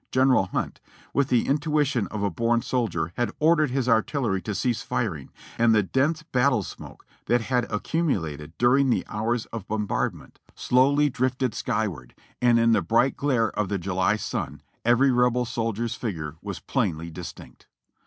[0.11, 0.81] General Hunt,
[1.13, 5.75] with the intuition of a born soldier, had ordered his artillery to cease firing, and
[5.75, 11.53] the dense battle smoke that had accumulated during the hours of bombardment slowly drifted GETTYSBURG
[11.53, 15.93] 4II skyward, and in the bright glare of the July sun every Rebel sol dier's
[15.93, 17.67] figure was painfully distinct.